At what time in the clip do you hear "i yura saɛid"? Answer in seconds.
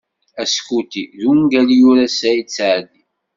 1.73-2.47